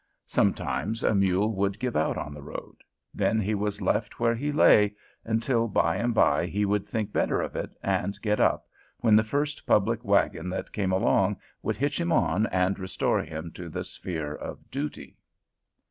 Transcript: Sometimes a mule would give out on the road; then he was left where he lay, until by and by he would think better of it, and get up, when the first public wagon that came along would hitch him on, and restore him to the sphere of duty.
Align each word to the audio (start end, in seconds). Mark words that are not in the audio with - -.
Sometimes 0.25 1.03
a 1.03 1.13
mule 1.13 1.53
would 1.53 1.77
give 1.77 1.95
out 1.95 2.17
on 2.17 2.33
the 2.33 2.41
road; 2.41 2.77
then 3.13 3.39
he 3.39 3.53
was 3.53 3.83
left 3.83 4.19
where 4.19 4.33
he 4.33 4.51
lay, 4.51 4.95
until 5.23 5.67
by 5.67 5.97
and 5.97 6.11
by 6.11 6.47
he 6.47 6.65
would 6.65 6.87
think 6.87 7.13
better 7.13 7.39
of 7.39 7.55
it, 7.55 7.69
and 7.83 8.19
get 8.23 8.39
up, 8.39 8.67
when 9.01 9.15
the 9.15 9.23
first 9.23 9.67
public 9.67 10.03
wagon 10.03 10.49
that 10.49 10.73
came 10.73 10.91
along 10.91 11.37
would 11.61 11.77
hitch 11.77 12.01
him 12.01 12.11
on, 12.11 12.47
and 12.47 12.79
restore 12.79 13.21
him 13.21 13.51
to 13.51 13.69
the 13.69 13.83
sphere 13.83 14.33
of 14.33 14.71
duty. 14.71 15.17